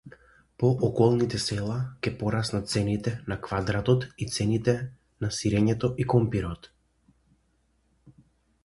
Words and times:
По 0.61 0.69
околните 0.85 1.39
села 1.43 1.75
ќе 2.07 2.13
пораснат 2.21 2.71
цените 2.71 3.13
на 3.33 3.37
квадратот 3.49 4.09
и 4.27 4.29
цените 4.37 4.77
на 5.27 5.31
сирењето 5.41 5.95
и 6.05 6.11
компирот. 6.17 6.71